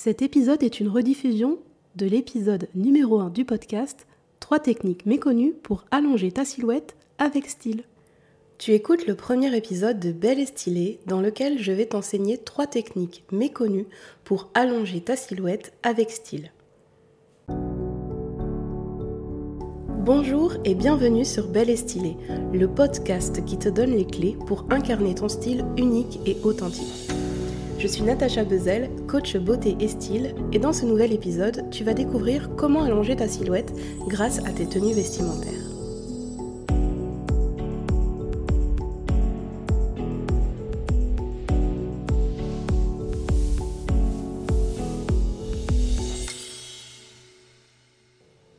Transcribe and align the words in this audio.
Cet 0.00 0.22
épisode 0.22 0.62
est 0.62 0.78
une 0.78 0.86
rediffusion 0.86 1.58
de 1.96 2.06
l'épisode 2.06 2.68
numéro 2.76 3.18
1 3.18 3.30
du 3.30 3.44
podcast 3.44 4.06
3 4.38 4.60
techniques 4.60 5.06
méconnues 5.06 5.54
pour 5.60 5.86
allonger 5.90 6.30
ta 6.30 6.44
silhouette 6.44 6.94
avec 7.18 7.48
style. 7.48 7.82
Tu 8.58 8.74
écoutes 8.74 9.08
le 9.08 9.16
premier 9.16 9.56
épisode 9.56 9.98
de 9.98 10.12
Belle 10.12 10.38
et 10.38 10.46
Stylée 10.46 11.00
dans 11.06 11.20
lequel 11.20 11.58
je 11.58 11.72
vais 11.72 11.86
t'enseigner 11.86 12.38
3 12.38 12.68
techniques 12.68 13.24
méconnues 13.32 13.86
pour 14.22 14.50
allonger 14.54 15.00
ta 15.00 15.16
silhouette 15.16 15.72
avec 15.82 16.12
style. 16.12 16.52
Bonjour 19.98 20.54
et 20.64 20.76
bienvenue 20.76 21.24
sur 21.24 21.48
Belle 21.48 21.70
et 21.70 21.76
Stylée, 21.76 22.16
le 22.52 22.68
podcast 22.68 23.44
qui 23.44 23.58
te 23.58 23.68
donne 23.68 23.96
les 23.96 24.06
clés 24.06 24.36
pour 24.46 24.64
incarner 24.70 25.16
ton 25.16 25.28
style 25.28 25.64
unique 25.76 26.20
et 26.24 26.36
authentique. 26.44 27.10
Je 27.78 27.86
suis 27.86 28.02
Natacha 28.02 28.42
Bezel, 28.42 28.90
coach 29.06 29.36
beauté 29.36 29.76
et 29.78 29.86
style, 29.86 30.34
et 30.52 30.58
dans 30.58 30.72
ce 30.72 30.84
nouvel 30.84 31.12
épisode, 31.12 31.70
tu 31.70 31.84
vas 31.84 31.94
découvrir 31.94 32.50
comment 32.56 32.82
allonger 32.82 33.14
ta 33.14 33.28
silhouette 33.28 33.72
grâce 34.08 34.40
à 34.40 34.50
tes 34.50 34.66
tenues 34.66 34.94
vestimentaires. 34.94 35.52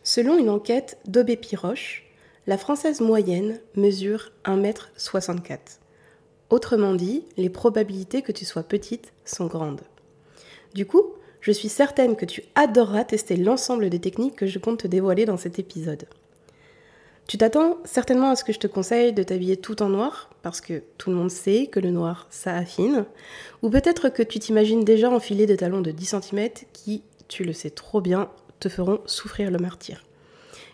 Selon 0.04 0.40
une 0.40 0.50
enquête 0.50 0.98
d'Aubé 1.06 1.36
Piroche, 1.36 2.06
la 2.48 2.58
française 2.58 3.02
moyenne 3.02 3.60
mesure 3.76 4.32
1m64. 4.46 5.80
Autrement 6.50 6.96
dit, 6.96 7.24
les 7.38 7.50
probabilités 7.50 8.22
que 8.22 8.32
tu 8.32 8.46
sois 8.46 8.64
petite 8.64 9.14
sont 9.24 9.46
grandes. 9.46 9.82
Du 10.74 10.86
coup, 10.86 11.14
je 11.42 11.52
suis 11.52 11.70
certaine 11.70 12.16
que 12.16 12.26
tu 12.26 12.44
adoreras 12.56 13.06
tester 13.06 13.38
l'ensemble 13.38 13.90
des 13.90 14.00
techniques 14.00 14.36
que 14.36 14.48
je 14.48 14.60
compte 14.60 14.80
te 14.80 14.88
dévoiler 14.88 15.26
dans 15.26 15.38
cet 15.38 15.60
épisode. 15.60 16.06
Tu 17.28 17.38
t'attends 17.38 17.78
certainement 17.86 18.32
à 18.32 18.36
ce 18.36 18.44
que 18.44 18.54
je 18.54 18.58
te 18.58 18.66
conseille 18.66 19.14
de 19.14 19.22
t'habiller 19.22 19.58
tout 19.58 19.84
en 19.84 19.90
noir, 19.90 20.32
parce 20.42 20.62
que 20.62 20.82
tout 20.98 21.12
le 21.12 21.16
monde 21.16 21.30
sait 21.30 21.68
que 21.68 21.80
le 21.80 21.92
noir, 21.92 22.26
ça 22.32 22.56
affine, 22.56 23.06
ou 23.62 23.70
peut-être 23.70 24.10
que 24.10 24.24
tu 24.24 24.40
t'imagines 24.40 24.84
déjà 24.84 25.12
enfiler 25.12 25.46
des 25.46 25.58
talons 25.58 25.82
de 25.82 25.92
10 25.92 26.16
cm 26.22 26.50
qui, 26.74 27.04
tu 27.28 27.44
le 27.44 27.54
sais 27.54 27.70
trop 27.70 28.02
bien, 28.02 28.32
te 28.60 28.68
feront 28.68 29.00
souffrir 29.06 29.52
le 29.52 29.60
martyr. 29.60 30.04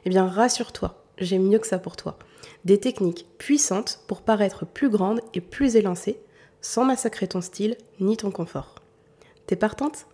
Eh 0.06 0.10
bien, 0.10 0.28
rassure-toi, 0.28 1.05
j'ai 1.18 1.40
mieux 1.40 1.60
que 1.60 1.68
ça 1.68 1.80
pour 1.80 1.96
toi 1.96 2.18
des 2.66 2.80
techniques 2.80 3.28
puissantes 3.38 4.00
pour 4.08 4.24
paraître 4.24 4.66
plus 4.66 4.90
grande 4.90 5.22
et 5.34 5.42
plus 5.42 5.76
élancée, 5.76 6.20
sans 6.62 6.84
massacrer 6.84 7.28
ton 7.28 7.42
style 7.42 7.78
ni 8.00 8.18
ton 8.18 8.32
confort. 8.32 8.76
T'es 9.46 9.56
partante? 9.56 10.08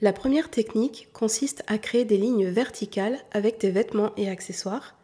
La 0.00 0.12
première 0.12 0.50
technique 0.50 1.08
consiste 1.12 1.62
à 1.68 1.78
créer 1.78 2.04
des 2.04 2.16
lignes 2.16 2.48
verticales 2.48 3.18
avec 3.30 3.58
tes 3.58 3.70
vêtements 3.70 4.12
et 4.16 4.28
accessoires 4.28 4.96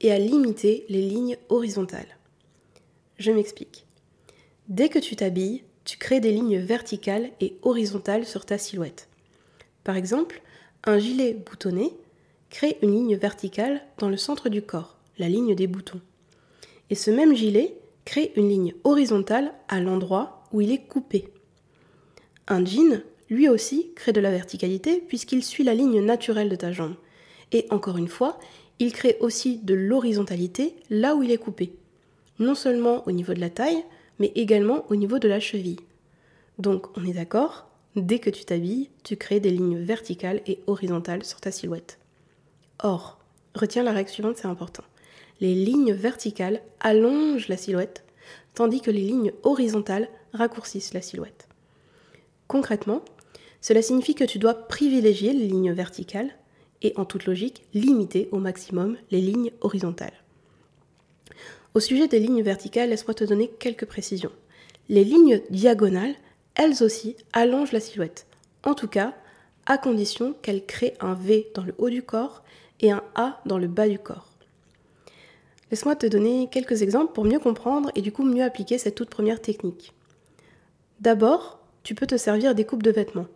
et 0.00 0.12
à 0.12 0.18
limiter 0.18 0.84
les 0.88 1.02
lignes 1.02 1.38
horizontales. 1.48 2.18
Je 3.18 3.32
m'explique. 3.32 3.86
Dès 4.68 4.88
que 4.88 4.98
tu 4.98 5.16
t'habilles, 5.16 5.64
tu 5.84 5.98
crées 5.98 6.20
des 6.20 6.30
lignes 6.30 6.58
verticales 6.58 7.30
et 7.40 7.56
horizontales 7.62 8.26
sur 8.26 8.46
ta 8.46 8.58
silhouette. 8.58 9.08
Par 9.82 9.96
exemple, 9.96 10.42
un 10.84 10.98
gilet 10.98 11.34
boutonné 11.34 11.92
crée 12.54 12.78
une 12.82 12.92
ligne 12.92 13.16
verticale 13.16 13.82
dans 13.98 14.08
le 14.08 14.16
centre 14.16 14.48
du 14.48 14.62
corps, 14.62 14.96
la 15.18 15.28
ligne 15.28 15.56
des 15.56 15.66
boutons. 15.66 16.00
Et 16.88 16.94
ce 16.94 17.10
même 17.10 17.34
gilet 17.34 17.76
crée 18.04 18.32
une 18.36 18.48
ligne 18.48 18.74
horizontale 18.84 19.52
à 19.66 19.80
l'endroit 19.80 20.44
où 20.52 20.60
il 20.60 20.70
est 20.70 20.86
coupé. 20.86 21.32
Un 22.46 22.64
jean, 22.64 23.02
lui 23.28 23.48
aussi, 23.48 23.90
crée 23.96 24.12
de 24.12 24.20
la 24.20 24.30
verticalité 24.30 25.02
puisqu'il 25.08 25.42
suit 25.42 25.64
la 25.64 25.74
ligne 25.74 26.00
naturelle 26.00 26.48
de 26.48 26.54
ta 26.54 26.70
jambe. 26.70 26.94
Et 27.50 27.66
encore 27.70 27.96
une 27.96 28.06
fois, 28.06 28.38
il 28.78 28.92
crée 28.92 29.16
aussi 29.18 29.58
de 29.58 29.74
l'horizontalité 29.74 30.76
là 30.90 31.16
où 31.16 31.24
il 31.24 31.32
est 31.32 31.38
coupé. 31.38 31.74
Non 32.38 32.54
seulement 32.54 33.02
au 33.08 33.10
niveau 33.10 33.34
de 33.34 33.40
la 33.40 33.50
taille, 33.50 33.82
mais 34.20 34.30
également 34.36 34.84
au 34.90 34.94
niveau 34.94 35.18
de 35.18 35.26
la 35.26 35.40
cheville. 35.40 35.80
Donc 36.60 36.96
on 36.96 37.04
est 37.04 37.14
d'accord, 37.14 37.68
dès 37.96 38.20
que 38.20 38.30
tu 38.30 38.44
t'habilles, 38.44 38.90
tu 39.02 39.16
crées 39.16 39.40
des 39.40 39.50
lignes 39.50 39.82
verticales 39.82 40.40
et 40.46 40.60
horizontales 40.68 41.24
sur 41.24 41.40
ta 41.40 41.50
silhouette. 41.50 41.98
Or, 42.82 43.18
retiens 43.54 43.82
la 43.82 43.92
règle 43.92 44.10
suivante, 44.10 44.36
c'est 44.36 44.46
important. 44.46 44.84
Les 45.40 45.54
lignes 45.54 45.92
verticales 45.92 46.62
allongent 46.80 47.48
la 47.48 47.56
silhouette, 47.56 48.04
tandis 48.54 48.80
que 48.80 48.90
les 48.90 49.00
lignes 49.00 49.32
horizontales 49.42 50.08
raccourcissent 50.32 50.94
la 50.94 51.02
silhouette. 51.02 51.48
Concrètement, 52.48 53.02
cela 53.60 53.82
signifie 53.82 54.14
que 54.14 54.24
tu 54.24 54.38
dois 54.38 54.54
privilégier 54.54 55.32
les 55.32 55.46
lignes 55.46 55.72
verticales 55.72 56.36
et, 56.82 56.92
en 56.96 57.04
toute 57.04 57.24
logique, 57.24 57.64
limiter 57.72 58.28
au 58.30 58.38
maximum 58.38 58.96
les 59.10 59.20
lignes 59.20 59.52
horizontales. 59.60 60.22
Au 61.72 61.80
sujet 61.80 62.06
des 62.06 62.20
lignes 62.20 62.42
verticales, 62.42 62.90
laisse-moi 62.90 63.14
te 63.14 63.24
donner 63.24 63.48
quelques 63.48 63.86
précisions. 63.86 64.32
Les 64.88 65.02
lignes 65.02 65.40
diagonales, 65.50 66.14
elles 66.54 66.82
aussi, 66.82 67.16
allongent 67.32 67.72
la 67.72 67.80
silhouette. 67.80 68.26
En 68.62 68.74
tout 68.74 68.86
cas, 68.86 69.14
à 69.66 69.78
condition 69.78 70.34
qu'elles 70.42 70.66
créent 70.66 70.96
un 71.00 71.14
V 71.14 71.50
dans 71.54 71.64
le 71.64 71.74
haut 71.78 71.90
du 71.90 72.02
corps 72.02 72.44
et 72.84 72.90
un 72.90 73.02
A 73.14 73.40
dans 73.46 73.56
le 73.56 73.66
bas 73.66 73.88
du 73.88 73.98
corps. 73.98 74.28
Laisse-moi 75.70 75.96
te 75.96 76.06
donner 76.06 76.48
quelques 76.52 76.82
exemples 76.82 77.14
pour 77.14 77.24
mieux 77.24 77.38
comprendre 77.38 77.90
et 77.94 78.02
du 78.02 78.12
coup 78.12 78.24
mieux 78.24 78.44
appliquer 78.44 78.76
cette 78.76 78.94
toute 78.94 79.08
première 79.08 79.40
technique. 79.40 79.94
D'abord, 81.00 81.58
tu 81.82 81.94
peux 81.94 82.06
te 82.06 82.18
servir 82.18 82.54
des 82.54 82.66
coupes 82.66 82.82
de 82.82 82.90
vêtements. 82.90 83.26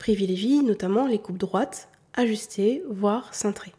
Privilégie 0.00 0.60
notamment 0.64 1.06
les 1.06 1.20
coupes 1.20 1.38
droites, 1.38 1.88
ajustées, 2.14 2.82
voire 2.90 3.32
cintrées. 3.32 3.74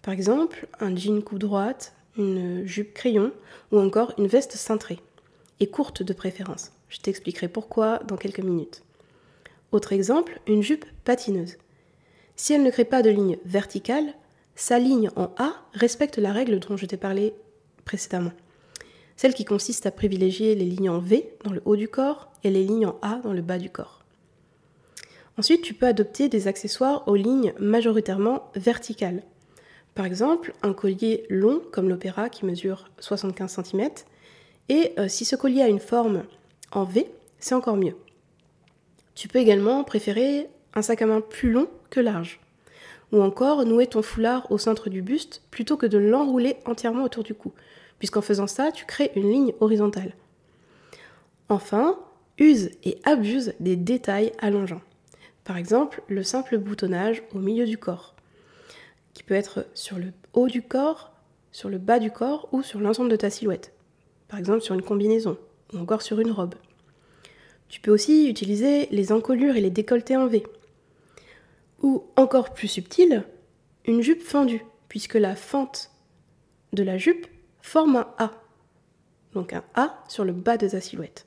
Par 0.00 0.14
exemple, 0.14 0.68
un 0.78 0.94
jean 0.94 1.20
coupe 1.20 1.40
droite, 1.40 1.92
une 2.16 2.64
jupe 2.66 2.94
crayon 2.94 3.32
ou 3.72 3.80
encore 3.80 4.14
une 4.16 4.28
veste 4.28 4.52
cintrée. 4.52 5.00
Et 5.58 5.66
courte 5.66 6.04
de 6.04 6.12
préférence. 6.12 6.70
Je 6.88 7.00
t'expliquerai 7.00 7.48
pourquoi 7.48 7.98
dans 8.06 8.16
quelques 8.16 8.40
minutes. 8.40 8.82
Autre 9.72 9.92
exemple, 9.92 10.40
une 10.46 10.62
jupe 10.62 10.84
patineuse. 11.04 11.56
Si 12.36 12.52
elle 12.52 12.62
ne 12.62 12.70
crée 12.70 12.84
pas 12.84 13.02
de 13.02 13.10
ligne 13.10 13.38
verticale, 13.44 14.14
sa 14.56 14.78
ligne 14.78 15.10
en 15.16 15.30
A 15.36 15.54
respecte 15.72 16.18
la 16.18 16.32
règle 16.32 16.58
dont 16.60 16.76
je 16.76 16.86
t'ai 16.86 16.96
parlé 16.96 17.34
précédemment. 17.84 18.32
Celle 19.16 19.34
qui 19.34 19.44
consiste 19.44 19.86
à 19.86 19.90
privilégier 19.90 20.54
les 20.54 20.64
lignes 20.64 20.90
en 20.90 20.98
V 20.98 21.36
dans 21.44 21.52
le 21.52 21.62
haut 21.64 21.76
du 21.76 21.88
corps 21.88 22.32
et 22.42 22.50
les 22.50 22.64
lignes 22.64 22.86
en 22.86 22.98
A 23.02 23.20
dans 23.22 23.32
le 23.32 23.42
bas 23.42 23.58
du 23.58 23.70
corps. 23.70 24.04
Ensuite, 25.38 25.62
tu 25.62 25.74
peux 25.74 25.86
adopter 25.86 26.28
des 26.28 26.46
accessoires 26.46 27.06
aux 27.08 27.16
lignes 27.16 27.54
majoritairement 27.58 28.50
verticales. 28.54 29.22
Par 29.94 30.06
exemple, 30.06 30.52
un 30.62 30.72
collier 30.72 31.26
long 31.28 31.60
comme 31.72 31.88
l'opéra 31.88 32.28
qui 32.28 32.44
mesure 32.44 32.90
75 32.98 33.60
cm. 33.62 33.90
Et 34.68 34.92
euh, 34.98 35.08
si 35.08 35.24
ce 35.24 35.36
collier 35.36 35.62
a 35.62 35.68
une 35.68 35.80
forme 35.80 36.24
en 36.72 36.84
V, 36.84 37.08
c'est 37.38 37.54
encore 37.54 37.76
mieux. 37.76 37.96
Tu 39.14 39.28
peux 39.28 39.38
également 39.38 39.84
préférer 39.84 40.48
un 40.74 40.82
sac 40.82 41.02
à 41.02 41.06
main 41.06 41.20
plus 41.20 41.50
long 41.50 41.68
large. 42.00 42.40
Ou 43.12 43.22
encore 43.22 43.64
nouer 43.64 43.86
ton 43.86 44.02
foulard 44.02 44.50
au 44.50 44.58
centre 44.58 44.88
du 44.88 45.02
buste 45.02 45.42
plutôt 45.50 45.76
que 45.76 45.86
de 45.86 45.98
l'enrouler 45.98 46.56
entièrement 46.64 47.04
autour 47.04 47.22
du 47.22 47.34
cou, 47.34 47.52
puisqu'en 47.98 48.22
faisant 48.22 48.46
ça, 48.46 48.72
tu 48.72 48.86
crées 48.86 49.12
une 49.14 49.30
ligne 49.30 49.52
horizontale. 49.60 50.14
Enfin, 51.48 51.98
use 52.38 52.70
et 52.84 52.98
abuse 53.04 53.54
des 53.60 53.76
détails 53.76 54.32
allongeants. 54.38 54.80
Par 55.44 55.56
exemple, 55.56 56.02
le 56.08 56.22
simple 56.22 56.58
boutonnage 56.58 57.22
au 57.34 57.38
milieu 57.38 57.66
du 57.66 57.78
corps, 57.78 58.14
qui 59.12 59.22
peut 59.22 59.34
être 59.34 59.66
sur 59.74 59.98
le 59.98 60.12
haut 60.32 60.48
du 60.48 60.62
corps, 60.62 61.12
sur 61.52 61.68
le 61.68 61.78
bas 61.78 61.98
du 61.98 62.10
corps 62.10 62.48
ou 62.50 62.62
sur 62.62 62.80
l'ensemble 62.80 63.10
de 63.10 63.16
ta 63.16 63.30
silhouette. 63.30 63.72
Par 64.26 64.38
exemple, 64.38 64.62
sur 64.62 64.74
une 64.74 64.82
combinaison 64.82 65.36
ou 65.72 65.78
encore 65.78 66.02
sur 66.02 66.18
une 66.18 66.32
robe. 66.32 66.54
Tu 67.68 67.80
peux 67.80 67.90
aussi 67.90 68.28
utiliser 68.28 68.86
les 68.90 69.12
encolures 69.12 69.56
et 69.56 69.60
les 69.60 69.70
décolletés 69.70 70.16
en 70.16 70.26
V, 70.26 70.44
ou 71.84 72.02
encore 72.16 72.54
plus 72.54 72.66
subtil, 72.66 73.24
une 73.84 74.00
jupe 74.00 74.22
fendue, 74.22 74.64
puisque 74.88 75.14
la 75.14 75.36
fente 75.36 75.90
de 76.72 76.82
la 76.82 76.96
jupe 76.96 77.26
forme 77.60 77.96
un 77.96 78.08
A, 78.16 78.32
donc 79.34 79.52
un 79.52 79.62
A 79.74 80.02
sur 80.08 80.24
le 80.24 80.32
bas 80.32 80.56
de 80.56 80.66
ta 80.66 80.80
silhouette. 80.80 81.26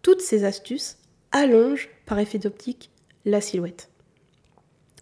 Toutes 0.00 0.22
ces 0.22 0.44
astuces 0.44 0.96
allongent 1.32 1.90
par 2.06 2.18
effet 2.18 2.38
d'optique 2.38 2.90
la 3.26 3.42
silhouette. 3.42 3.90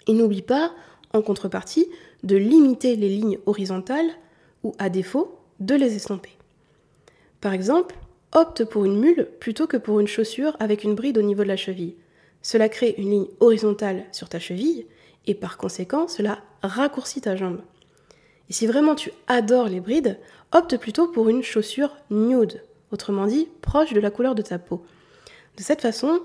Et 0.08 0.12
n'oublie 0.12 0.42
pas, 0.42 0.74
en 1.12 1.22
contrepartie, 1.22 1.86
de 2.24 2.34
limiter 2.36 2.96
les 2.96 3.10
lignes 3.10 3.38
horizontales 3.46 4.10
ou, 4.64 4.74
à 4.80 4.90
défaut, 4.90 5.38
de 5.60 5.76
les 5.76 5.94
estomper. 5.94 6.36
Par 7.40 7.52
exemple, 7.52 7.94
opte 8.32 8.64
pour 8.64 8.84
une 8.84 8.98
mule 8.98 9.28
plutôt 9.38 9.68
que 9.68 9.76
pour 9.76 10.00
une 10.00 10.08
chaussure 10.08 10.56
avec 10.58 10.82
une 10.82 10.96
bride 10.96 11.18
au 11.18 11.22
niveau 11.22 11.44
de 11.44 11.48
la 11.48 11.56
cheville. 11.56 11.94
Cela 12.44 12.68
crée 12.68 12.94
une 12.98 13.10
ligne 13.10 13.26
horizontale 13.40 14.04
sur 14.12 14.28
ta 14.28 14.38
cheville 14.38 14.86
et 15.26 15.34
par 15.34 15.56
conséquent, 15.56 16.08
cela 16.08 16.42
raccourcit 16.62 17.22
ta 17.22 17.36
jambe. 17.36 17.62
Et 18.50 18.52
si 18.52 18.66
vraiment 18.66 18.94
tu 18.94 19.10
adores 19.26 19.68
les 19.68 19.80
brides, 19.80 20.18
opte 20.52 20.76
plutôt 20.76 21.08
pour 21.08 21.30
une 21.30 21.42
chaussure 21.42 21.96
nude, 22.10 22.62
autrement 22.92 23.26
dit 23.26 23.48
proche 23.62 23.94
de 23.94 24.00
la 24.00 24.10
couleur 24.10 24.34
de 24.34 24.42
ta 24.42 24.58
peau. 24.58 24.84
De 25.56 25.62
cette 25.62 25.80
façon, 25.80 26.20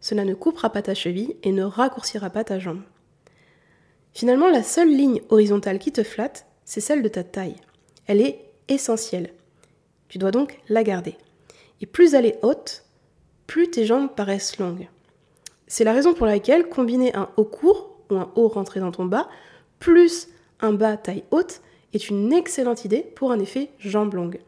cela 0.00 0.24
ne 0.24 0.34
coupera 0.34 0.70
pas 0.70 0.80
ta 0.80 0.94
cheville 0.94 1.34
et 1.42 1.50
ne 1.50 1.64
raccourcira 1.64 2.30
pas 2.30 2.44
ta 2.44 2.60
jambe. 2.60 2.82
Finalement, 4.12 4.48
la 4.48 4.62
seule 4.62 4.94
ligne 4.94 5.22
horizontale 5.28 5.80
qui 5.80 5.90
te 5.90 6.04
flatte, 6.04 6.46
c'est 6.64 6.80
celle 6.80 7.02
de 7.02 7.08
ta 7.08 7.24
taille. 7.24 7.56
Elle 8.06 8.20
est 8.20 8.48
essentielle. 8.68 9.32
Tu 10.06 10.18
dois 10.18 10.30
donc 10.30 10.60
la 10.68 10.84
garder. 10.84 11.16
Et 11.80 11.86
plus 11.86 12.14
elle 12.14 12.26
est 12.26 12.38
haute, 12.42 12.84
plus 13.48 13.72
tes 13.72 13.86
jambes 13.86 14.14
paraissent 14.14 14.58
longues. 14.58 14.86
C'est 15.66 15.84
la 15.84 15.92
raison 15.92 16.14
pour 16.14 16.26
laquelle 16.26 16.68
combiner 16.68 17.14
un 17.14 17.28
haut 17.36 17.44
court 17.44 17.98
ou 18.10 18.16
un 18.16 18.30
haut 18.34 18.48
rentré 18.48 18.80
dans 18.80 18.92
ton 18.92 19.06
bas, 19.06 19.28
plus 19.78 20.28
un 20.60 20.72
bas 20.72 20.96
taille 20.96 21.24
haute, 21.30 21.60
est 21.92 22.10
une 22.10 22.32
excellente 22.32 22.84
idée 22.84 23.02
pour 23.14 23.32
un 23.32 23.38
effet 23.38 23.70
jambes 23.78 24.14
longues. 24.14 24.40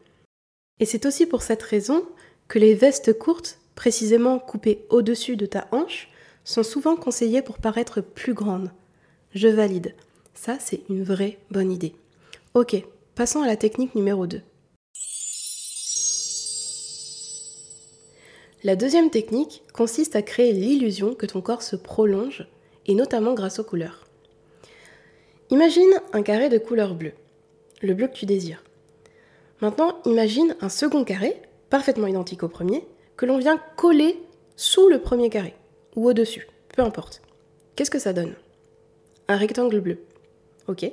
Et 0.79 0.85
c'est 0.85 1.05
aussi 1.05 1.25
pour 1.25 1.41
cette 1.41 1.63
raison 1.63 2.03
que 2.47 2.59
les 2.59 2.75
vestes 2.75 3.17
courtes, 3.17 3.59
précisément 3.75 4.39
coupées 4.39 4.85
au-dessus 4.89 5.37
de 5.37 5.45
ta 5.45 5.67
hanche, 5.71 6.09
sont 6.43 6.63
souvent 6.63 6.95
conseillées 6.95 7.41
pour 7.41 7.57
paraître 7.57 8.01
plus 8.01 8.33
grandes. 8.33 8.71
Je 9.33 9.47
valide. 9.47 9.95
Ça, 10.33 10.57
c'est 10.59 10.81
une 10.89 11.03
vraie 11.03 11.39
bonne 11.51 11.71
idée. 11.71 11.93
Ok, 12.53 12.75
passons 13.15 13.41
à 13.41 13.47
la 13.47 13.57
technique 13.57 13.95
numéro 13.95 14.27
2. 14.27 14.41
La 18.63 18.75
deuxième 18.75 19.11
technique 19.11 19.61
consiste 19.71 20.15
à 20.15 20.23
créer 20.23 20.51
l'illusion 20.51 21.13
que 21.13 21.27
ton 21.27 21.41
corps 21.41 21.61
se 21.61 21.75
prolonge, 21.75 22.47
et 22.87 22.95
notamment 22.95 23.35
grâce 23.35 23.59
aux 23.59 23.63
couleurs. 23.63 24.07
Imagine 25.51 26.01
un 26.11 26.23
carré 26.23 26.49
de 26.49 26.57
couleur 26.57 26.95
bleue, 26.95 27.13
le 27.81 27.93
bleu 27.93 28.07
que 28.07 28.15
tu 28.15 28.25
désires. 28.25 28.63
Maintenant, 29.61 29.99
imagine 30.05 30.55
un 30.59 30.69
second 30.69 31.03
carré, 31.03 31.39
parfaitement 31.69 32.07
identique 32.07 32.41
au 32.41 32.47
premier, 32.47 32.83
que 33.15 33.27
l'on 33.27 33.37
vient 33.37 33.61
coller 33.75 34.19
sous 34.55 34.89
le 34.89 34.99
premier 35.01 35.29
carré, 35.29 35.53
ou 35.95 36.07
au-dessus, 36.09 36.47
peu 36.75 36.81
importe. 36.81 37.21
Qu'est-ce 37.75 37.91
que 37.91 37.99
ça 37.99 38.13
donne? 38.13 38.33
Un 39.27 39.37
rectangle 39.37 39.79
bleu. 39.81 39.99
Ok 40.67 40.89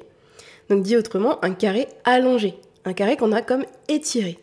Donc 0.68 0.82
dit 0.82 0.98
autrement, 0.98 1.42
un 1.42 1.54
carré 1.54 1.88
allongé, 2.04 2.56
un 2.84 2.92
carré 2.92 3.16
qu'on 3.16 3.32
a 3.32 3.40
comme 3.40 3.64
étiré. 3.88 4.38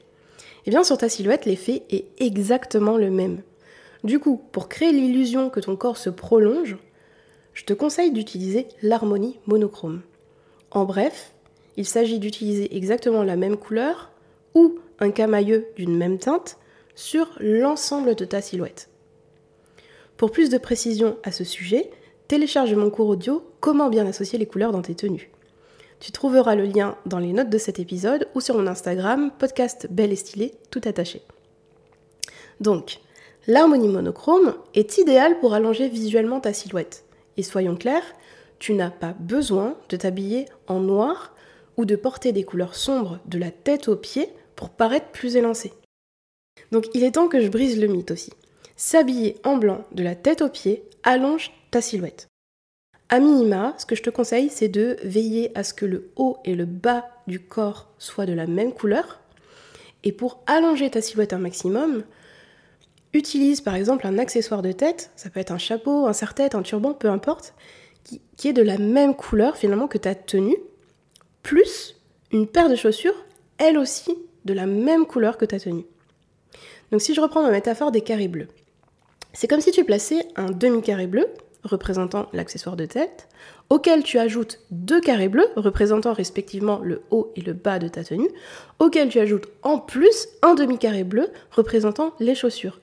Eh 0.65 0.83
sur 0.83 0.97
ta 0.97 1.09
silhouette, 1.09 1.45
l'effet 1.45 1.83
est 1.89 2.05
exactement 2.19 2.97
le 2.97 3.09
même. 3.09 3.41
Du 4.03 4.19
coup, 4.19 4.41
pour 4.51 4.69
créer 4.69 4.91
l'illusion 4.91 5.49
que 5.49 5.59
ton 5.59 5.75
corps 5.75 5.97
se 5.97 6.09
prolonge, 6.09 6.77
je 7.53 7.65
te 7.65 7.73
conseille 7.73 8.11
d'utiliser 8.11 8.67
l'harmonie 8.81 9.39
monochrome. 9.45 10.01
En 10.71 10.85
bref, 10.85 11.33
il 11.77 11.85
s'agit 11.85 12.19
d'utiliser 12.19 12.75
exactement 12.75 13.23
la 13.23 13.35
même 13.35 13.57
couleur 13.57 14.11
ou 14.55 14.79
un 14.99 15.11
camailleux 15.11 15.67
d'une 15.75 15.97
même 15.97 16.17
teinte 16.17 16.57
sur 16.95 17.29
l'ensemble 17.39 18.15
de 18.15 18.25
ta 18.25 18.41
silhouette. 18.41 18.89
Pour 20.17 20.31
plus 20.31 20.49
de 20.49 20.57
précision 20.57 21.17
à 21.23 21.31
ce 21.31 21.43
sujet, 21.43 21.89
télécharge 22.27 22.73
mon 22.75 22.89
cours 22.89 23.07
audio 23.07 23.43
Comment 23.59 23.89
bien 23.89 24.05
associer 24.05 24.37
les 24.37 24.45
couleurs 24.45 24.71
dans 24.71 24.81
tes 24.81 24.95
tenues. 24.95 25.31
Tu 26.01 26.11
trouveras 26.11 26.55
le 26.55 26.65
lien 26.65 26.97
dans 27.05 27.19
les 27.19 27.31
notes 27.31 27.51
de 27.51 27.59
cet 27.59 27.77
épisode 27.77 28.27
ou 28.33 28.41
sur 28.41 28.57
mon 28.57 28.65
Instagram, 28.65 29.29
podcast 29.37 29.85
belle 29.91 30.11
et 30.11 30.15
stylé, 30.15 30.55
tout 30.71 30.81
attaché. 30.85 31.21
Donc, 32.59 33.01
l'harmonie 33.45 33.87
monochrome 33.87 34.55
est 34.73 34.97
idéale 34.97 35.39
pour 35.39 35.53
allonger 35.53 35.89
visuellement 35.89 36.39
ta 36.39 36.53
silhouette. 36.53 37.05
Et 37.37 37.43
soyons 37.43 37.75
clairs, 37.75 38.15
tu 38.57 38.73
n'as 38.73 38.89
pas 38.89 39.13
besoin 39.19 39.77
de 39.89 39.95
t'habiller 39.95 40.47
en 40.65 40.79
noir 40.79 41.35
ou 41.77 41.85
de 41.85 41.95
porter 41.95 42.31
des 42.31 42.45
couleurs 42.45 42.75
sombres 42.75 43.19
de 43.27 43.37
la 43.37 43.51
tête 43.51 43.87
aux 43.87 43.95
pieds 43.95 44.29
pour 44.55 44.71
paraître 44.71 45.11
plus 45.11 45.35
élancé. 45.35 45.71
Donc 46.71 46.87
il 46.95 47.03
est 47.03 47.11
temps 47.11 47.27
que 47.27 47.41
je 47.41 47.49
brise 47.49 47.79
le 47.79 47.87
mythe 47.87 48.09
aussi. 48.09 48.33
S'habiller 48.75 49.37
en 49.43 49.57
blanc 49.57 49.85
de 49.91 50.01
la 50.01 50.15
tête 50.15 50.41
aux 50.41 50.49
pieds 50.49 50.83
allonge 51.03 51.51
ta 51.69 51.79
silhouette. 51.79 52.30
A 53.13 53.19
minima, 53.19 53.75
ce 53.77 53.85
que 53.85 53.95
je 53.97 54.03
te 54.03 54.09
conseille, 54.09 54.49
c'est 54.49 54.69
de 54.69 54.95
veiller 55.03 55.51
à 55.53 55.65
ce 55.65 55.73
que 55.73 55.85
le 55.85 56.11
haut 56.15 56.37
et 56.45 56.55
le 56.55 56.63
bas 56.63 57.09
du 57.27 57.41
corps 57.41 57.89
soient 57.97 58.25
de 58.25 58.31
la 58.31 58.47
même 58.47 58.71
couleur. 58.71 59.19
Et 60.05 60.13
pour 60.13 60.41
allonger 60.47 60.89
ta 60.89 61.01
silhouette 61.01 61.33
un 61.33 61.37
maximum, 61.37 62.05
utilise 63.11 63.59
par 63.59 63.75
exemple 63.75 64.07
un 64.07 64.17
accessoire 64.17 64.61
de 64.61 64.71
tête, 64.71 65.11
ça 65.17 65.29
peut 65.29 65.41
être 65.41 65.51
un 65.51 65.57
chapeau, 65.57 66.07
un 66.07 66.13
serre-tête, 66.13 66.55
un 66.55 66.61
turban, 66.61 66.93
peu 66.93 67.09
importe, 67.09 67.53
qui, 68.05 68.21
qui, 68.37 68.47
est 68.47 68.53
de 68.53 68.61
la 68.61 68.77
même 68.77 69.13
couleur 69.13 69.57
finalement 69.57 69.89
que 69.89 69.97
ta 69.97 70.15
tenue, 70.15 70.57
plus 71.43 71.97
une 72.31 72.47
paire 72.47 72.69
de 72.69 72.77
chaussures, 72.77 73.25
elle 73.57 73.77
aussi 73.77 74.15
de 74.45 74.53
la 74.53 74.67
même 74.67 75.05
couleur 75.05 75.37
que 75.37 75.43
ta 75.43 75.59
tenue. 75.59 75.85
Donc 76.93 77.01
si 77.01 77.13
je 77.13 77.19
reprends 77.19 77.43
ma 77.43 77.51
métaphore 77.51 77.91
des 77.91 78.01
carrés 78.01 78.29
bleus, 78.29 78.47
c'est 79.33 79.49
comme 79.49 79.59
si 79.59 79.71
tu 79.71 79.83
plaçais 79.83 80.25
un 80.37 80.49
demi-carré 80.49 81.07
bleu 81.07 81.27
représentant 81.63 82.27
l'accessoire 82.33 82.75
de 82.75 82.85
tête, 82.85 83.27
auquel 83.69 84.03
tu 84.03 84.17
ajoutes 84.19 84.59
deux 84.71 85.01
carrés 85.01 85.29
bleus 85.29 85.47
représentant 85.55 86.13
respectivement 86.13 86.79
le 86.83 87.01
haut 87.11 87.31
et 87.35 87.41
le 87.41 87.53
bas 87.53 87.79
de 87.79 87.87
ta 87.87 88.03
tenue, 88.03 88.29
auquel 88.79 89.09
tu 89.09 89.19
ajoutes 89.19 89.47
en 89.61 89.77
plus 89.77 90.27
un 90.41 90.55
demi-carré 90.55 91.03
bleu 91.03 91.29
représentant 91.51 92.13
les 92.19 92.35
chaussures. 92.35 92.79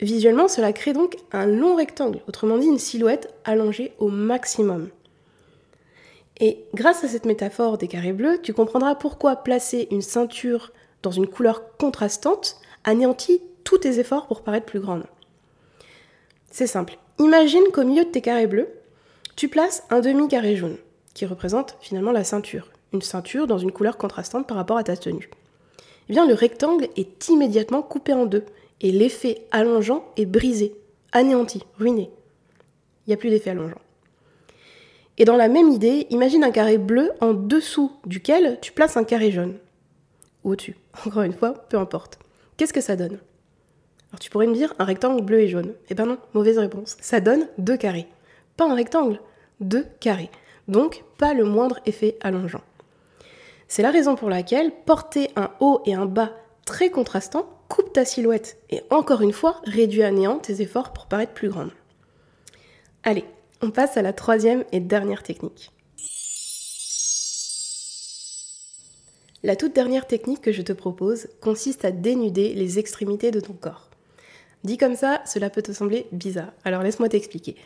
Visuellement, 0.00 0.48
cela 0.48 0.72
crée 0.72 0.94
donc 0.94 1.16
un 1.32 1.46
long 1.46 1.76
rectangle, 1.76 2.20
autrement 2.26 2.56
dit 2.56 2.66
une 2.66 2.78
silhouette 2.78 3.34
allongée 3.44 3.92
au 3.98 4.08
maximum. 4.08 4.88
Et 6.38 6.64
grâce 6.74 7.04
à 7.04 7.08
cette 7.08 7.26
métaphore 7.26 7.76
des 7.76 7.86
carrés 7.86 8.14
bleus, 8.14 8.40
tu 8.42 8.54
comprendras 8.54 8.94
pourquoi 8.94 9.36
placer 9.36 9.88
une 9.90 10.00
ceinture 10.00 10.72
dans 11.02 11.10
une 11.10 11.26
couleur 11.26 11.76
contrastante 11.76 12.56
anéantit 12.84 13.42
tous 13.64 13.78
tes 13.78 13.98
efforts 13.98 14.26
pour 14.26 14.42
paraître 14.42 14.64
plus 14.64 14.80
grande. 14.80 15.04
C'est 16.50 16.66
simple, 16.66 16.98
Imagine 17.20 17.64
qu'au 17.70 17.84
milieu 17.84 18.04
de 18.06 18.08
tes 18.08 18.22
carrés 18.22 18.46
bleus, 18.46 18.70
tu 19.36 19.48
places 19.48 19.84
un 19.90 20.00
demi-carré 20.00 20.56
jaune, 20.56 20.78
qui 21.12 21.26
représente 21.26 21.76
finalement 21.82 22.12
la 22.12 22.24
ceinture. 22.24 22.70
Une 22.94 23.02
ceinture 23.02 23.46
dans 23.46 23.58
une 23.58 23.72
couleur 23.72 23.98
contrastante 23.98 24.46
par 24.46 24.56
rapport 24.56 24.78
à 24.78 24.84
ta 24.84 24.96
tenue. 24.96 25.28
Eh 26.08 26.14
bien, 26.14 26.26
le 26.26 26.32
rectangle 26.32 26.88
est 26.96 27.28
immédiatement 27.28 27.82
coupé 27.82 28.14
en 28.14 28.24
deux, 28.24 28.46
et 28.80 28.90
l'effet 28.90 29.42
allongeant 29.50 30.06
est 30.16 30.24
brisé, 30.24 30.74
anéanti, 31.12 31.62
ruiné. 31.78 32.10
Il 33.06 33.10
n'y 33.10 33.14
a 33.14 33.18
plus 33.18 33.28
d'effet 33.28 33.50
allongeant. 33.50 33.82
Et 35.18 35.26
dans 35.26 35.36
la 35.36 35.48
même 35.48 35.68
idée, 35.68 36.06
imagine 36.08 36.42
un 36.42 36.50
carré 36.50 36.78
bleu 36.78 37.10
en 37.20 37.34
dessous 37.34 37.92
duquel 38.06 38.58
tu 38.62 38.72
places 38.72 38.96
un 38.96 39.04
carré 39.04 39.30
jaune. 39.30 39.58
Ou 40.44 40.52
au-dessus. 40.52 40.78
Encore 41.06 41.22
une 41.24 41.34
fois, 41.34 41.52
peu 41.68 41.76
importe. 41.76 42.18
Qu'est-ce 42.56 42.72
que 42.72 42.80
ça 42.80 42.96
donne? 42.96 43.18
Alors 44.10 44.20
tu 44.20 44.30
pourrais 44.30 44.46
me 44.46 44.54
dire 44.54 44.74
un 44.78 44.84
rectangle 44.84 45.22
bleu 45.22 45.40
et 45.40 45.48
jaune. 45.48 45.74
Eh 45.88 45.94
ben 45.94 46.06
non, 46.06 46.18
mauvaise 46.34 46.58
réponse. 46.58 46.96
Ça 47.00 47.20
donne 47.20 47.46
deux 47.58 47.76
carrés. 47.76 48.08
Pas 48.56 48.68
un 48.68 48.74
rectangle, 48.74 49.20
deux 49.60 49.86
carrés. 50.00 50.30
Donc 50.68 51.04
pas 51.18 51.32
le 51.34 51.44
moindre 51.44 51.78
effet 51.86 52.16
allongeant. 52.20 52.62
C'est 53.68 53.82
la 53.82 53.90
raison 53.92 54.16
pour 54.16 54.30
laquelle 54.30 54.72
porter 54.84 55.30
un 55.36 55.50
haut 55.60 55.80
et 55.86 55.94
un 55.94 56.06
bas 56.06 56.32
très 56.64 56.90
contrastants 56.90 57.48
coupe 57.68 57.92
ta 57.92 58.04
silhouette 58.04 58.58
et 58.70 58.82
encore 58.90 59.22
une 59.22 59.32
fois 59.32 59.60
réduit 59.64 60.02
à 60.02 60.10
néant 60.10 60.38
tes 60.38 60.60
efforts 60.60 60.92
pour 60.92 61.06
paraître 61.06 61.32
plus 61.32 61.48
grande. 61.48 61.70
Allez, 63.04 63.24
on 63.62 63.70
passe 63.70 63.96
à 63.96 64.02
la 64.02 64.12
troisième 64.12 64.64
et 64.72 64.80
dernière 64.80 65.22
technique. 65.22 65.70
La 69.42 69.56
toute 69.56 69.74
dernière 69.74 70.06
technique 70.06 70.42
que 70.42 70.52
je 70.52 70.62
te 70.62 70.72
propose 70.72 71.28
consiste 71.40 71.84
à 71.84 71.92
dénuder 71.92 72.52
les 72.54 72.78
extrémités 72.78 73.30
de 73.30 73.40
ton 73.40 73.54
corps. 73.54 73.89
Dit 74.64 74.76
comme 74.76 74.96
ça, 74.96 75.22
cela 75.26 75.50
peut 75.50 75.62
te 75.62 75.72
sembler 75.72 76.06
bizarre. 76.12 76.52
Alors 76.64 76.82
laisse-moi 76.82 77.08
t'expliquer. 77.08 77.56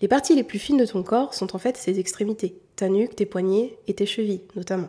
Les 0.00 0.08
parties 0.08 0.34
les 0.34 0.42
plus 0.42 0.58
fines 0.58 0.78
de 0.78 0.86
ton 0.86 1.02
corps 1.02 1.34
sont 1.34 1.54
en 1.54 1.58
fait 1.58 1.76
ses 1.76 2.00
extrémités, 2.00 2.56
ta 2.74 2.88
nuque, 2.88 3.14
tes 3.14 3.26
poignets 3.26 3.76
et 3.86 3.94
tes 3.94 4.06
chevilles 4.06 4.42
notamment. 4.56 4.88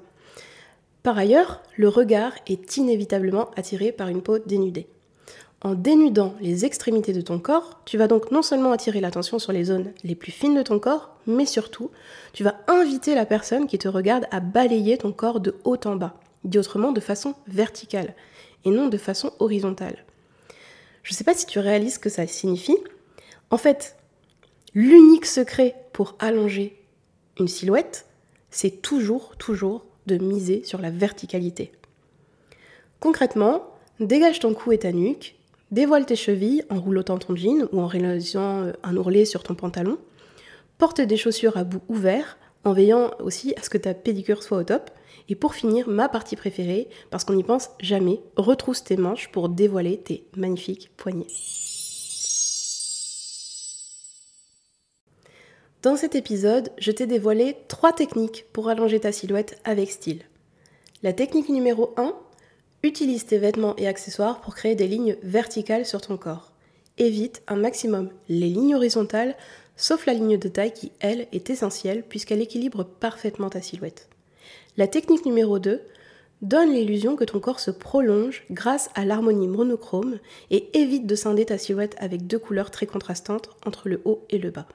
Par 1.03 1.17
ailleurs, 1.17 1.61
le 1.75 1.89
regard 1.89 2.33
est 2.47 2.77
inévitablement 2.77 3.51
attiré 3.57 3.91
par 3.91 4.07
une 4.07 4.21
peau 4.21 4.39
dénudée. 4.39 4.87
En 5.61 5.75
dénudant 5.75 6.33
les 6.41 6.65
extrémités 6.65 7.13
de 7.13 7.21
ton 7.21 7.39
corps, 7.39 7.81
tu 7.85 7.97
vas 7.97 8.07
donc 8.07 8.31
non 8.31 8.41
seulement 8.41 8.71
attirer 8.71 9.01
l'attention 9.01 9.37
sur 9.37 9.51
les 9.51 9.65
zones 9.65 9.91
les 10.03 10.15
plus 10.15 10.31
fines 10.31 10.55
de 10.55 10.61
ton 10.61 10.79
corps, 10.79 11.15
mais 11.27 11.45
surtout, 11.45 11.91
tu 12.33 12.43
vas 12.43 12.55
inviter 12.67 13.15
la 13.15 13.25
personne 13.25 13.67
qui 13.67 13.77
te 13.77 13.87
regarde 13.87 14.25
à 14.31 14.39
balayer 14.39 14.97
ton 14.97 15.11
corps 15.11 15.39
de 15.39 15.55
haut 15.63 15.79
en 15.85 15.95
bas, 15.95 16.15
dit 16.43 16.57
autrement 16.57 16.91
de 16.91 16.99
façon 16.99 17.35
verticale, 17.47 18.13
et 18.65 18.71
non 18.71 18.87
de 18.87 18.97
façon 18.97 19.31
horizontale. 19.39 20.03
Je 21.03 21.13
ne 21.13 21.15
sais 21.15 21.23
pas 21.23 21.35
si 21.35 21.45
tu 21.45 21.59
réalises 21.59 21.95
ce 21.95 21.99
que 21.99 22.09
ça 22.09 22.25
signifie. 22.27 22.77
En 23.49 23.57
fait, 23.57 23.97
l'unique 24.73 25.25
secret 25.25 25.75
pour 25.91 26.15
allonger 26.19 26.79
une 27.39 27.47
silhouette, 27.47 28.05
c'est 28.49 28.81
toujours, 28.81 29.35
toujours 29.37 29.85
de 30.07 30.17
miser 30.17 30.63
sur 30.63 30.79
la 30.79 30.91
verticalité. 30.91 31.71
Concrètement, 32.99 33.63
dégage 33.99 34.39
ton 34.39 34.53
cou 34.53 34.71
et 34.71 34.79
ta 34.79 34.91
nuque, 34.91 35.35
dévoile 35.71 36.05
tes 36.05 36.15
chevilles 36.15 36.63
en 36.69 36.79
roulotant 36.79 37.17
ton 37.17 37.35
jean 37.35 37.67
ou 37.71 37.81
en 37.81 37.87
réalisant 37.87 38.63
euh, 38.63 38.73
un 38.83 38.95
ourlet 38.95 39.25
sur 39.25 39.43
ton 39.43 39.55
pantalon, 39.55 39.97
porte 40.77 41.01
des 41.01 41.17
chaussures 41.17 41.57
à 41.57 41.63
bout 41.63 41.81
ouvert 41.89 42.37
en 42.63 42.73
veillant 42.73 43.11
aussi 43.19 43.53
à 43.55 43.61
ce 43.61 43.69
que 43.69 43.77
ta 43.77 43.93
pédicure 43.93 44.43
soit 44.43 44.57
au 44.57 44.63
top. 44.63 44.89
Et 45.29 45.35
pour 45.35 45.55
finir, 45.55 45.87
ma 45.87 46.09
partie 46.09 46.35
préférée, 46.35 46.89
parce 47.09 47.23
qu'on 47.23 47.33
n'y 47.33 47.43
pense 47.43 47.69
jamais, 47.79 48.19
retrousse 48.35 48.83
tes 48.83 48.97
manches 48.97 49.29
pour 49.31 49.49
dévoiler 49.49 49.97
tes 49.97 50.25
magnifiques 50.35 50.91
poignets. 50.97 51.27
Dans 55.81 55.97
cet 55.97 56.15
épisode, 56.15 56.71
je 56.77 56.91
t'ai 56.91 57.07
dévoilé 57.07 57.57
trois 57.67 57.91
techniques 57.91 58.45
pour 58.53 58.69
allonger 58.69 59.01
ta 59.01 59.11
silhouette 59.11 59.59
avec 59.65 59.91
style. 59.91 60.21
La 61.03 61.11
technique 61.11 61.49
numéro 61.49 61.93
1, 61.97 62.15
utilise 62.83 63.25
tes 63.25 63.37
vêtements 63.37 63.75
et 63.77 63.87
accessoires 63.87 64.39
pour 64.39 64.55
créer 64.55 64.75
des 64.75 64.87
lignes 64.87 65.17
verticales 65.23 65.85
sur 65.85 65.99
ton 65.99 66.15
corps. 66.15 66.53
Évite 66.97 67.41
un 67.47 67.55
maximum 67.55 68.09
les 68.29 68.47
lignes 68.47 68.75
horizontales 68.75 69.35
sauf 69.75 70.05
la 70.05 70.13
ligne 70.13 70.37
de 70.37 70.47
taille 70.47 70.73
qui, 70.73 70.91
elle, 70.99 71.27
est 71.31 71.49
essentielle 71.49 72.03
puisqu'elle 72.03 72.41
équilibre 72.41 72.83
parfaitement 72.83 73.49
ta 73.49 73.61
silhouette. 73.61 74.09
La 74.77 74.87
technique 74.87 75.25
numéro 75.25 75.59
2, 75.59 75.81
donne 76.43 76.73
l'illusion 76.73 77.15
que 77.15 77.23
ton 77.23 77.39
corps 77.39 77.61
se 77.61 77.71
prolonge 77.71 78.43
grâce 78.51 78.89
à 78.95 79.05
l'harmonie 79.05 79.47
monochrome 79.47 80.19
et 80.51 80.77
évite 80.77 81.07
de 81.07 81.15
scinder 81.15 81.45
ta 81.45 81.57
silhouette 81.57 81.95
avec 81.99 82.27
deux 82.27 82.37
couleurs 82.37 82.69
très 82.69 82.85
contrastantes 82.85 83.49
entre 83.65 83.87
le 83.87 84.01
haut 84.03 84.25
et 84.29 84.37
le 84.37 84.51
bas. 84.51 84.67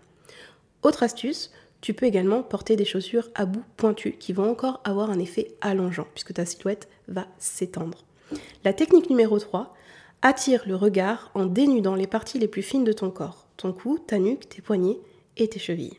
Autre 0.82 1.02
astuce, 1.02 1.50
tu 1.80 1.92
peux 1.92 2.06
également 2.06 2.42
porter 2.42 2.74
des 2.74 2.86
chaussures 2.86 3.28
à 3.34 3.44
bout 3.44 3.62
pointu 3.76 4.12
qui 4.12 4.32
vont 4.32 4.50
encore 4.50 4.80
avoir 4.84 5.10
un 5.10 5.18
effet 5.18 5.54
allongeant 5.60 6.06
puisque 6.14 6.32
ta 6.32 6.46
silhouette 6.46 6.88
va 7.06 7.26
s'étendre. 7.38 8.04
La 8.64 8.72
technique 8.72 9.10
numéro 9.10 9.38
3, 9.38 9.74
attire 10.22 10.62
le 10.66 10.74
regard 10.74 11.30
en 11.34 11.46
dénudant 11.46 11.94
les 11.94 12.06
parties 12.06 12.38
les 12.38 12.48
plus 12.48 12.62
fines 12.62 12.84
de 12.84 12.92
ton 12.92 13.10
corps, 13.10 13.47
ton 13.58 13.72
cou, 13.72 13.98
ta 13.98 14.18
nuque, 14.18 14.48
tes 14.48 14.62
poignets 14.62 14.98
et 15.36 15.48
tes 15.48 15.58
chevilles. 15.58 15.98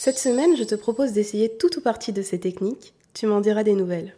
Cette 0.00 0.18
semaine, 0.18 0.56
je 0.56 0.64
te 0.64 0.74
propose 0.74 1.12
d'essayer 1.12 1.56
tout 1.56 1.78
ou 1.78 1.80
partie 1.80 2.12
de 2.12 2.20
ces 2.20 2.38
techniques. 2.38 2.94
Tu 3.14 3.26
m'en 3.26 3.40
diras 3.40 3.62
des 3.62 3.74
nouvelles. 3.74 4.14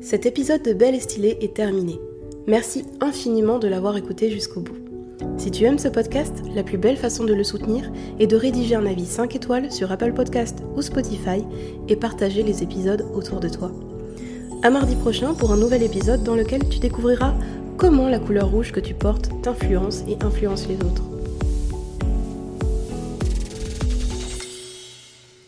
Cet 0.00 0.26
épisode 0.26 0.62
de 0.62 0.72
Belle 0.72 0.96
et 0.96 1.00
Stylée 1.00 1.38
est 1.40 1.54
terminé. 1.54 2.00
Merci 2.48 2.84
infiniment 3.00 3.58
de 3.58 3.68
l'avoir 3.68 3.96
écouté 3.96 4.30
jusqu'au 4.30 4.60
bout. 4.60 4.78
Si 5.38 5.50
tu 5.50 5.64
aimes 5.64 5.78
ce 5.78 5.88
podcast, 5.88 6.34
la 6.52 6.64
plus 6.64 6.78
belle 6.78 6.96
façon 6.96 7.24
de 7.24 7.34
le 7.34 7.44
soutenir 7.44 7.92
est 8.18 8.26
de 8.26 8.36
rédiger 8.36 8.74
un 8.74 8.86
avis 8.86 9.06
5 9.06 9.36
étoiles 9.36 9.70
sur 9.70 9.92
Apple 9.92 10.14
Podcast 10.14 10.64
ou 10.74 10.82
Spotify 10.82 11.44
et 11.88 11.96
partager 11.96 12.42
les 12.42 12.62
épisodes 12.62 13.06
autour 13.14 13.38
de 13.38 13.48
toi. 13.48 13.70
À 14.62 14.68
mardi 14.68 14.94
prochain 14.94 15.32
pour 15.32 15.52
un 15.52 15.56
nouvel 15.56 15.82
épisode 15.82 16.22
dans 16.22 16.34
lequel 16.34 16.68
tu 16.68 16.80
découvriras 16.80 17.34
comment 17.78 18.10
la 18.10 18.18
couleur 18.18 18.50
rouge 18.50 18.72
que 18.72 18.80
tu 18.80 18.92
portes 18.92 19.30
t'influence 19.40 20.02
et 20.06 20.22
influence 20.22 20.68
les 20.68 20.76
autres. 20.76 21.02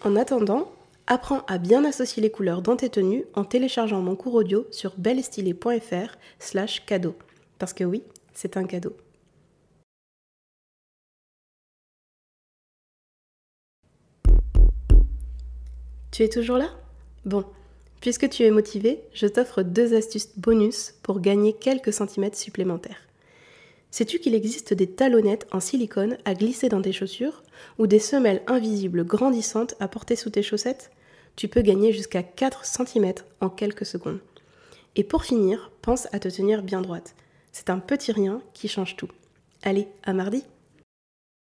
En 0.02 0.16
attendant, 0.16 0.72
apprends 1.06 1.42
à 1.46 1.58
bien 1.58 1.84
associer 1.84 2.22
les 2.22 2.30
couleurs 2.30 2.62
dans 2.62 2.76
tes 2.76 2.88
tenues 2.88 3.26
en 3.34 3.44
téléchargeant 3.44 4.00
mon 4.00 4.16
cours 4.16 4.32
audio 4.32 4.66
sur 4.70 4.94
bellestylé.fr 4.96 6.16
slash 6.38 6.86
cadeau. 6.86 7.14
Parce 7.58 7.74
que 7.74 7.84
oui, 7.84 8.02
c'est 8.32 8.56
un 8.56 8.64
cadeau. 8.64 8.96
Tu 16.10 16.22
es 16.22 16.30
toujours 16.30 16.56
là? 16.56 16.70
Bon, 17.26 17.44
puisque 18.02 18.28
tu 18.28 18.42
es 18.42 18.50
motivé, 18.50 19.00
je 19.14 19.28
t'offre 19.28 19.62
deux 19.62 19.94
astuces 19.94 20.30
bonus 20.36 20.92
pour 21.04 21.20
gagner 21.20 21.52
quelques 21.52 21.92
centimètres 21.92 22.36
supplémentaires. 22.36 23.00
Sais-tu 23.92 24.18
qu'il 24.18 24.34
existe 24.34 24.74
des 24.74 24.88
talonnettes 24.88 25.46
en 25.52 25.60
silicone 25.60 26.18
à 26.24 26.34
glisser 26.34 26.68
dans 26.68 26.82
tes 26.82 26.92
chaussures 26.92 27.44
ou 27.78 27.86
des 27.86 28.00
semelles 28.00 28.42
invisibles 28.48 29.04
grandissantes 29.04 29.76
à 29.78 29.86
porter 29.86 30.16
sous 30.16 30.30
tes 30.30 30.42
chaussettes? 30.42 30.90
Tu 31.36 31.46
peux 31.46 31.62
gagner 31.62 31.92
jusqu'à 31.92 32.24
4 32.24 32.64
cm 32.64 33.12
en 33.40 33.48
quelques 33.48 33.86
secondes. 33.86 34.20
Et 34.96 35.04
pour 35.04 35.22
finir, 35.24 35.70
pense 35.80 36.08
à 36.12 36.18
te 36.18 36.28
tenir 36.28 36.64
bien 36.64 36.82
droite. 36.82 37.14
C'est 37.52 37.70
un 37.70 37.78
petit 37.78 38.10
rien 38.10 38.42
qui 38.52 38.66
change 38.66 38.96
tout. 38.96 39.08
Allez, 39.62 39.86
à 40.02 40.12
mardi 40.12 40.42